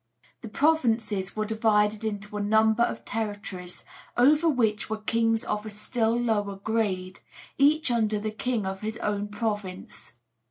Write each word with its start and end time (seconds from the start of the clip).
The 0.41 0.49
provinces 0.49 1.35
were 1.35 1.45
divided 1.45 2.03
into 2.03 2.35
a 2.35 2.41
number 2.41 2.81
of 2.81 3.05
territories, 3.05 3.83
over 4.17 4.49
which 4.49 4.89
were 4.89 4.97
kings 4.97 5.43
of 5.43 5.63
a 5.63 5.69
still 5.69 6.19
lower 6.19 6.55
grade, 6.55 7.19
each 7.59 7.91
under 7.91 8.19
the 8.19 8.31
king 8.31 8.65
of 8.65 8.81
his 8.81 8.97
own 8.97 9.27
province. 9.27 10.13